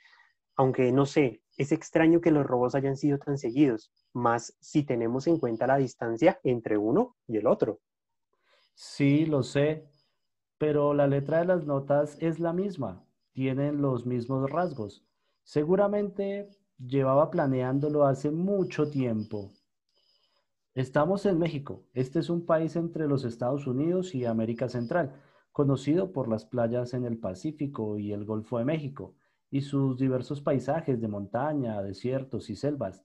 Aunque 0.56 0.92
no 0.92 1.06
sé, 1.06 1.42
es 1.58 1.72
extraño 1.72 2.22
que 2.22 2.32
los 2.32 2.46
robos 2.46 2.76
hayan 2.76 2.98
sido 2.98 3.18
tan 3.18 3.38
seguidos, 3.38 3.92
más 4.14 4.56
si 4.60 4.84
tenemos 4.84 5.28
en 5.28 5.40
cuenta 5.40 5.68
la 5.68 5.78
distancia 5.78 6.40
entre 6.44 6.78
uno 6.78 7.16
y 7.28 7.38
el 7.38 7.48
otro. 7.48 7.80
Sí, 8.76 9.26
lo 9.26 9.44
sé, 9.44 9.90
pero 10.58 10.94
la 10.94 11.08
letra 11.08 11.40
de 11.40 11.46
las 11.46 11.66
notas 11.66 12.18
es 12.20 12.40
la 12.40 12.54
misma, 12.54 13.06
tienen 13.32 13.82
los 13.82 14.06
mismos 14.06 14.50
rasgos. 14.50 15.04
Seguramente 15.44 16.50
llevaba 16.88 17.30
planeándolo 17.30 18.06
hace 18.06 18.32
mucho 18.32 18.90
tiempo. 18.90 19.52
Estamos 20.74 21.26
en 21.26 21.38
México. 21.38 21.84
Este 21.94 22.20
es 22.20 22.30
un 22.30 22.46
país 22.46 22.76
entre 22.76 23.08
los 23.08 23.24
Estados 23.24 23.68
Unidos 23.68 24.16
y 24.16 24.26
América 24.26 24.68
Central, 24.68 25.14
conocido 25.52 26.12
por 26.12 26.28
las 26.28 26.46
playas 26.46 26.94
en 26.94 27.06
el 27.06 27.18
Pacífico 27.18 27.98
y 27.98 28.14
el 28.14 28.26
Golfo 28.26 28.58
de 28.58 28.66
México, 28.66 29.16
y 29.50 29.62
sus 29.62 29.98
diversos 29.98 30.42
paisajes 30.42 31.00
de 31.02 31.08
montaña, 31.08 31.82
desiertos 31.84 32.50
y 32.50 32.56
selvas, 32.56 33.04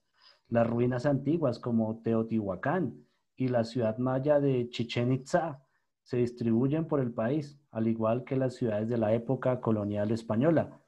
las 0.48 0.66
ruinas 0.66 1.06
antiguas 1.06 1.58
como 1.58 2.00
Teotihuacán 2.02 3.04
y 3.34 3.48
la 3.48 3.64
ciudad 3.64 3.98
maya 3.98 4.38
de 4.38 4.70
Chichen 4.70 5.12
Itza 5.12 5.60
se 6.04 6.18
distribuyen 6.18 6.86
por 6.86 7.00
el 7.00 7.12
país, 7.12 7.58
al 7.72 7.88
igual 7.88 8.22
que 8.22 8.36
las 8.36 8.54
ciudades 8.54 8.88
de 8.88 8.96
la 8.96 9.12
época 9.12 9.60
colonial 9.60 10.12
española. 10.12 10.85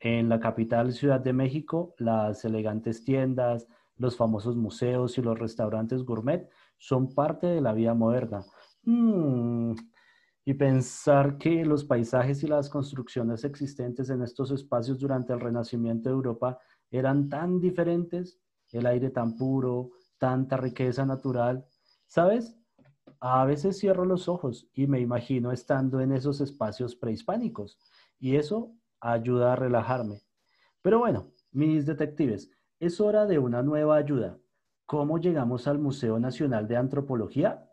En 0.00 0.28
la 0.28 0.38
capital 0.38 0.92
Ciudad 0.92 1.20
de 1.20 1.32
México, 1.32 1.94
las 1.98 2.44
elegantes 2.44 3.04
tiendas, 3.04 3.66
los 3.96 4.16
famosos 4.16 4.56
museos 4.56 5.18
y 5.18 5.22
los 5.22 5.38
restaurantes 5.38 6.04
gourmet 6.04 6.48
son 6.78 7.14
parte 7.14 7.48
de 7.48 7.60
la 7.60 7.72
vida 7.72 7.94
moderna. 7.94 8.44
Mm, 8.84 9.72
y 10.44 10.54
pensar 10.54 11.36
que 11.36 11.64
los 11.64 11.84
paisajes 11.84 12.42
y 12.42 12.46
las 12.46 12.70
construcciones 12.70 13.44
existentes 13.44 14.08
en 14.08 14.22
estos 14.22 14.50
espacios 14.50 14.98
durante 14.98 15.32
el 15.32 15.40
Renacimiento 15.40 16.08
de 16.08 16.14
Europa 16.14 16.58
eran 16.90 17.28
tan 17.28 17.60
diferentes, 17.60 18.40
el 18.70 18.86
aire 18.86 19.10
tan 19.10 19.36
puro, 19.36 19.90
tanta 20.16 20.56
riqueza 20.56 21.04
natural. 21.04 21.66
¿Sabes? 22.06 22.56
A 23.20 23.44
veces 23.44 23.78
cierro 23.78 24.04
los 24.04 24.28
ojos 24.28 24.70
y 24.72 24.86
me 24.86 25.00
imagino 25.00 25.52
estando 25.52 26.00
en 26.00 26.12
esos 26.12 26.40
espacios 26.40 26.94
prehispánicos 26.94 27.78
y 28.18 28.36
eso 28.36 28.72
ayuda 29.00 29.52
a 29.52 29.56
relajarme. 29.56 30.22
Pero 30.82 30.98
bueno, 30.98 31.32
mis 31.52 31.86
detectives, 31.86 32.50
es 32.80 33.00
hora 33.00 33.26
de 33.26 33.38
una 33.38 33.62
nueva 33.62 33.96
ayuda. 33.96 34.38
¿Cómo 34.86 35.18
llegamos 35.18 35.66
al 35.68 35.78
Museo 35.78 36.18
Nacional 36.18 36.66
de 36.68 36.76
Antropología? 36.76 37.64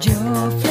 Yo 0.00 0.69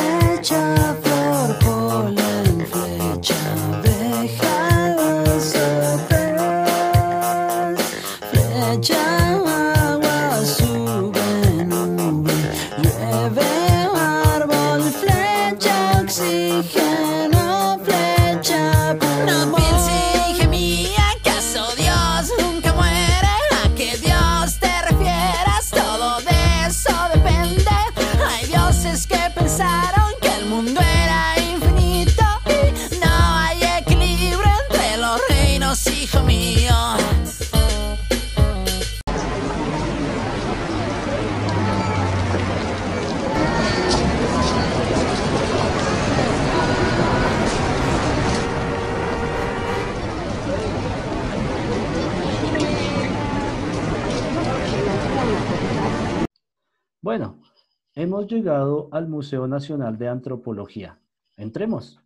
Hemos 57.99 58.27
llegado 58.27 58.88
al 58.93 59.09
Museo 59.09 59.45
Nacional 59.45 59.97
de 59.97 60.07
Antropología. 60.07 60.97
Entremos. 61.35 62.01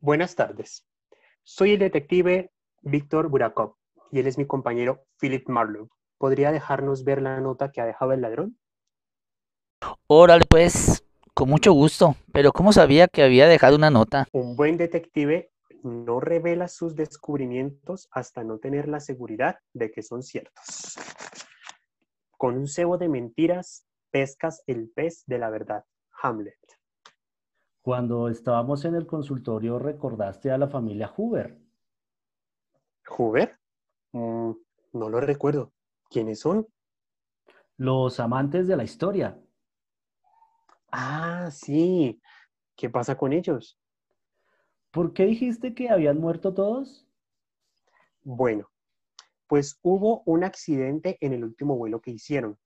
Buenas 0.00 0.34
tardes. 0.34 0.88
Soy 1.42 1.72
el 1.72 1.80
detective 1.80 2.50
Víctor 2.80 3.28
Burakov 3.28 3.74
y 4.10 4.20
él 4.20 4.26
es 4.26 4.38
mi 4.38 4.46
compañero 4.46 5.04
Philip 5.20 5.46
Marlowe. 5.50 5.90
¿Podría 6.16 6.52
dejarnos 6.52 7.04
ver 7.04 7.20
la 7.20 7.38
nota 7.42 7.70
que 7.70 7.82
ha 7.82 7.84
dejado 7.84 8.12
el 8.12 8.22
ladrón? 8.22 8.58
Órale, 10.06 10.46
pues, 10.48 11.04
con 11.34 11.50
mucho 11.50 11.74
gusto. 11.74 12.16
Pero 12.32 12.50
¿cómo 12.52 12.72
sabía 12.72 13.08
que 13.08 13.22
había 13.22 13.46
dejado 13.46 13.76
una 13.76 13.90
nota? 13.90 14.26
Un 14.32 14.56
buen 14.56 14.78
detective 14.78 15.52
no 15.82 16.18
revela 16.18 16.68
sus 16.68 16.96
descubrimientos 16.96 18.08
hasta 18.10 18.42
no 18.42 18.56
tener 18.56 18.88
la 18.88 19.00
seguridad 19.00 19.58
de 19.74 19.90
que 19.90 20.02
son 20.02 20.22
ciertos. 20.22 20.94
Con 22.38 22.56
un 22.56 22.68
cebo 22.68 22.96
de 22.96 23.10
mentiras 23.10 23.84
pescas 24.10 24.62
el 24.66 24.90
pez 24.90 25.24
de 25.26 25.38
la 25.38 25.50
verdad. 25.50 25.84
Hamlet. 26.22 26.58
Cuando 27.82 28.28
estábamos 28.28 28.84
en 28.84 28.94
el 28.94 29.06
consultorio, 29.06 29.78
recordaste 29.78 30.50
a 30.50 30.58
la 30.58 30.68
familia 30.68 31.08
Hoover. 31.08 31.58
¿Hoover? 33.06 33.58
Mm, 34.12 34.52
no 34.92 35.08
lo 35.08 35.20
recuerdo. 35.20 35.72
¿Quiénes 36.10 36.40
son? 36.40 36.66
Los 37.76 38.20
amantes 38.20 38.66
de 38.66 38.76
la 38.76 38.84
historia. 38.84 39.40
Ah, 40.90 41.48
sí. 41.50 42.20
¿Qué 42.76 42.90
pasa 42.90 43.16
con 43.16 43.32
ellos? 43.32 43.78
¿Por 44.90 45.12
qué 45.12 45.26
dijiste 45.26 45.74
que 45.74 45.90
habían 45.90 46.18
muerto 46.18 46.54
todos? 46.54 47.06
Bueno, 48.22 48.70
pues 49.46 49.78
hubo 49.82 50.22
un 50.26 50.44
accidente 50.44 51.18
en 51.20 51.32
el 51.32 51.44
último 51.44 51.76
vuelo 51.76 52.00
que 52.00 52.10
hicieron, 52.10 52.58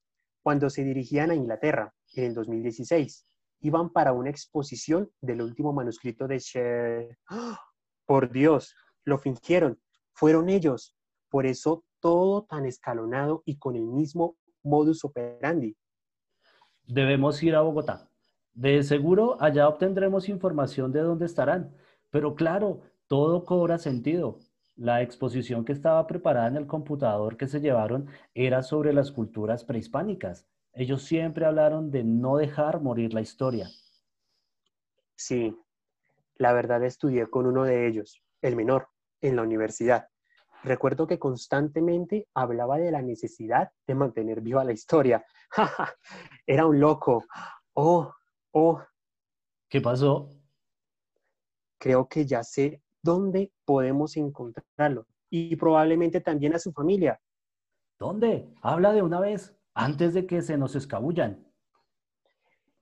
cuando 0.43 0.69
se 0.69 0.83
dirigían 0.83 1.31
a 1.31 1.35
Inglaterra 1.35 1.93
en 2.15 2.25
el 2.25 2.33
2016. 2.35 3.25
Iban 3.61 3.91
para 3.91 4.11
una 4.11 4.29
exposición 4.29 5.09
del 5.21 5.41
último 5.41 5.71
manuscrito 5.71 6.27
de 6.27 6.37
Shakespeare. 6.37 7.17
¡Ah! 7.29 7.59
Por 8.05 8.29
Dios, 8.29 8.75
lo 9.05 9.17
fingieron. 9.17 9.79
Fueron 10.11 10.49
ellos. 10.49 10.95
Por 11.29 11.45
eso 11.45 11.85
todo 12.01 12.43
tan 12.43 12.65
escalonado 12.65 13.41
y 13.45 13.57
con 13.57 13.77
el 13.77 13.85
mismo 13.85 14.37
modus 14.61 15.05
operandi. 15.05 15.75
Debemos 16.85 17.41
ir 17.41 17.55
a 17.55 17.61
Bogotá. 17.61 18.09
De 18.53 18.83
seguro 18.83 19.41
allá 19.41 19.67
obtendremos 19.67 20.27
información 20.27 20.91
de 20.91 20.99
dónde 20.99 21.25
estarán. 21.25 21.73
Pero 22.09 22.35
claro, 22.35 22.81
todo 23.07 23.45
cobra 23.45 23.77
sentido. 23.77 24.39
La 24.83 25.01
exposición 25.01 25.63
que 25.63 25.71
estaba 25.71 26.05
preparada 26.07 26.49
en 26.49 26.57
el 26.57 26.67
computador 26.67 27.37
que 27.37 27.47
se 27.47 27.61
llevaron 27.61 28.09
era 28.33 28.61
sobre 28.63 28.91
las 28.91 29.13
culturas 29.13 29.63
prehispánicas. 29.63 30.45
Ellos 30.73 31.03
siempre 31.03 31.45
hablaron 31.45 31.89
de 31.89 32.03
no 32.03 32.35
dejar 32.35 32.81
morir 32.81 33.13
la 33.13 33.21
historia. 33.21 33.69
Sí, 35.15 35.57
la 36.35 36.51
verdad 36.51 36.83
estudié 36.83 37.27
con 37.27 37.45
uno 37.45 37.63
de 37.63 37.87
ellos, 37.87 38.21
el 38.41 38.57
menor, 38.57 38.89
en 39.21 39.37
la 39.37 39.43
universidad. 39.43 40.09
Recuerdo 40.65 41.07
que 41.07 41.17
constantemente 41.17 42.27
hablaba 42.33 42.77
de 42.77 42.91
la 42.91 43.01
necesidad 43.01 43.71
de 43.87 43.95
mantener 43.95 44.41
viva 44.41 44.65
la 44.65 44.73
historia. 44.73 45.23
Era 46.45 46.65
un 46.65 46.81
loco. 46.81 47.23
Oh, 47.71 48.13
oh, 48.51 48.81
¿Qué 49.69 49.79
pasó? 49.79 50.27
creo 51.83 52.07
que 52.07 52.25
ya 52.25 52.43
sé 52.43 52.81
dónde 53.03 53.51
podemos 53.65 54.17
encontrarlo 54.17 55.05
y 55.29 55.55
probablemente 55.57 56.21
también 56.21 56.55
a 56.55 56.59
su 56.59 56.71
familia. 56.71 57.19
¿Dónde? 57.99 58.49
Habla 58.61 58.93
de 58.93 59.01
una 59.01 59.19
vez, 59.19 59.55
antes 59.73 60.13
de 60.13 60.25
que 60.25 60.41
se 60.41 60.57
nos 60.57 60.75
escabullan. 60.75 61.45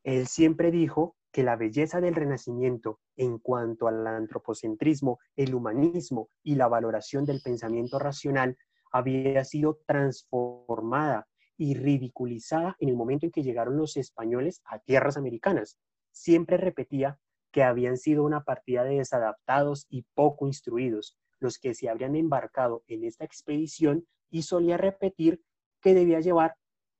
Él 0.03 0.27
siempre 0.27 0.71
dijo 0.71 1.15
que 1.31 1.43
la 1.43 1.55
belleza 1.55 2.01
del 2.01 2.15
Renacimiento 2.15 2.99
en 3.15 3.39
cuanto 3.39 3.87
al 3.87 4.05
antropocentrismo, 4.05 5.19
el 5.35 5.55
humanismo 5.55 6.29
y 6.43 6.55
la 6.55 6.67
valoración 6.67 7.25
del 7.25 7.41
pensamiento 7.41 7.99
racional 7.99 8.57
había 8.91 9.43
sido 9.45 9.79
transformada 9.85 11.27
y 11.57 11.75
ridiculizada 11.75 12.75
en 12.79 12.89
el 12.89 12.95
momento 12.95 13.25
en 13.25 13.31
que 13.31 13.43
llegaron 13.43 13.77
los 13.77 13.95
españoles 13.95 14.61
a 14.65 14.79
tierras 14.79 15.17
americanas. 15.17 15.77
Siempre 16.11 16.57
repetía 16.57 17.19
que 17.51 17.63
habían 17.63 17.97
sido 17.97 18.23
una 18.23 18.43
partida 18.43 18.83
de 18.83 18.97
desadaptados 18.97 19.85
y 19.89 20.05
poco 20.13 20.47
instruidos 20.47 21.17
los 21.39 21.57
que 21.57 21.73
se 21.73 21.89
habrían 21.89 22.15
embarcado 22.15 22.83
en 22.87 23.03
esta 23.03 23.25
expedición 23.25 24.05
y 24.29 24.43
solía 24.43 24.77
repetir 24.77 25.41
que 25.81 25.93
debía 25.93 26.19
llevar 26.19 26.55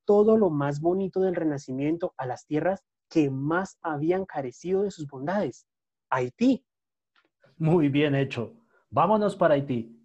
todo 0.05 0.37
lo 0.37 0.49
más 0.49 0.81
bonito 0.81 1.21
del 1.21 1.35
Renacimiento 1.35 2.13
a 2.17 2.25
las 2.25 2.45
tierras 2.45 2.83
que 3.07 3.29
más 3.29 3.77
habían 3.81 4.25
carecido 4.25 4.83
de 4.83 4.91
sus 4.91 5.07
bondades, 5.07 5.67
Haití. 6.09 6.65
Muy 7.57 7.89
bien 7.89 8.15
hecho. 8.15 8.53
Vámonos 8.89 9.35
para 9.35 9.53
Haití. 9.53 9.97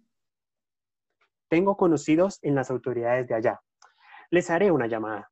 Tengo 1.49 1.75
conocidos 1.75 2.39
en 2.41 2.55
las 2.55 2.69
autoridades 2.69 3.27
de 3.27 3.35
allá. 3.35 3.61
Les 4.29 4.49
haré 4.49 4.71
una 4.71 4.87
llamada. 4.87 5.31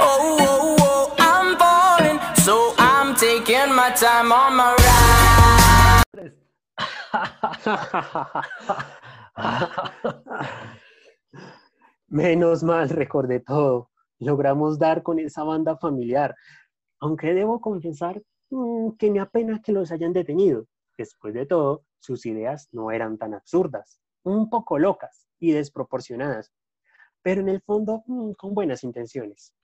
Oh, 0.00 0.38
oh, 0.40 1.12
oh, 1.18 2.34
So 2.44 2.72
I'm 2.78 3.16
taking 3.16 3.74
my 3.74 3.90
time 3.90 4.30
on 4.30 4.54
my 4.54 4.76
ride 4.76 4.84
Menos 12.08 12.62
mal 12.62 12.88
recordé 12.88 13.40
todo. 13.40 13.90
Logramos 14.20 14.78
dar 14.78 15.02
con 15.02 15.18
esa 15.18 15.42
banda 15.42 15.76
familiar. 15.76 16.36
Aunque 17.00 17.34
debo 17.34 17.60
confesar 17.60 18.22
mm, 18.50 18.90
que 18.96 19.10
me 19.10 19.18
apena 19.18 19.60
que 19.60 19.72
los 19.72 19.90
hayan 19.90 20.12
detenido. 20.12 20.66
Después 20.96 21.34
de 21.34 21.46
todo, 21.46 21.84
sus 21.98 22.26
ideas 22.26 22.68
no 22.70 22.92
eran 22.92 23.18
tan 23.18 23.34
absurdas, 23.34 23.98
un 24.22 24.48
poco 24.50 24.78
locas 24.78 25.26
y 25.40 25.50
desproporcionadas, 25.50 26.52
pero 27.24 27.40
en 27.40 27.48
el 27.48 27.62
fondo 27.62 28.04
mm, 28.06 28.32
con 28.32 28.54
buenas 28.54 28.84
intenciones. 28.84 29.54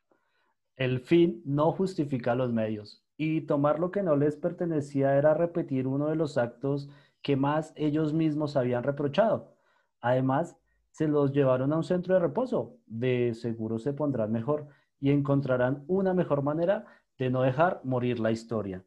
El 0.76 1.00
fin 1.00 1.42
no 1.44 1.72
justifica 1.72 2.34
los 2.34 2.52
medios, 2.52 3.04
y 3.18 3.42
tomar 3.42 3.78
lo 3.78 3.90
que 3.90 4.02
no 4.02 4.16
les 4.16 4.36
pertenecía 4.36 5.14
era 5.18 5.34
repetir 5.34 5.86
uno 5.86 6.08
de 6.08 6.16
los 6.16 6.38
actos 6.38 6.88
que 7.20 7.36
más 7.36 7.74
ellos 7.76 8.14
mismos 8.14 8.56
habían 8.56 8.82
reprochado. 8.82 9.54
Además, 10.00 10.56
se 10.90 11.06
los 11.06 11.32
llevaron 11.32 11.74
a 11.74 11.76
un 11.76 11.84
centro 11.84 12.14
de 12.14 12.20
reposo. 12.20 12.78
De 12.86 13.34
seguro 13.34 13.78
se 13.78 13.92
pondrán 13.92 14.32
mejor 14.32 14.68
y 14.98 15.10
encontrarán 15.10 15.84
una 15.86 16.14
mejor 16.14 16.42
manera 16.42 16.86
de 17.18 17.28
no 17.28 17.42
dejar 17.42 17.82
morir 17.84 18.20
la 18.20 18.30
historia. 18.30 18.82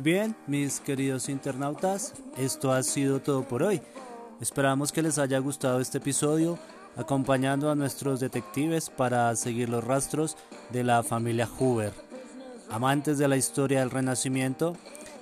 Muy 0.00 0.12
bien, 0.12 0.34
mis 0.46 0.80
queridos 0.80 1.28
internautas, 1.28 2.14
esto 2.38 2.72
ha 2.72 2.82
sido 2.82 3.20
todo 3.20 3.42
por 3.42 3.62
hoy. 3.62 3.82
Esperamos 4.40 4.92
que 4.92 5.02
les 5.02 5.18
haya 5.18 5.38
gustado 5.40 5.78
este 5.78 5.98
episodio, 5.98 6.58
acompañando 6.96 7.70
a 7.70 7.74
nuestros 7.74 8.18
detectives 8.18 8.88
para 8.88 9.36
seguir 9.36 9.68
los 9.68 9.84
rastros 9.84 10.38
de 10.70 10.84
la 10.84 11.02
familia 11.02 11.46
Hoover, 11.46 11.92
amantes 12.70 13.18
de 13.18 13.28
la 13.28 13.36
historia 13.36 13.80
del 13.80 13.90
Renacimiento, 13.90 14.74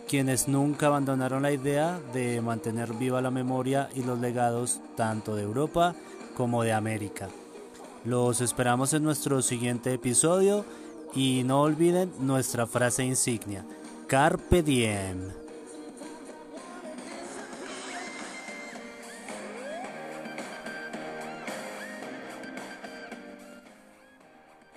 quienes 0.07 0.47
nunca 0.47 0.87
abandonaron 0.87 1.43
la 1.43 1.51
idea 1.51 1.99
de 2.13 2.41
mantener 2.41 2.93
viva 2.95 3.21
la 3.21 3.33
memoria 3.33 3.89
y 3.97 4.05
los 4.05 4.21
legados 4.21 4.81
tanto 4.97 5.35
de 5.35 5.43
Europa 5.43 5.97
como 6.37 6.63
de 6.63 6.73
América. 6.73 7.29
Los 8.05 8.41
esperamos 8.41 8.93
en 8.93 9.03
nuestro 9.03 9.43
siguiente 9.43 9.93
episodio 9.93 10.65
y 11.15 11.43
no 11.45 11.63
olviden 11.63 12.13
nuestra 12.21 12.69
frase 12.69 13.03
insignia, 13.03 13.65
Carpe 14.09 14.63
Diem. 14.63 15.48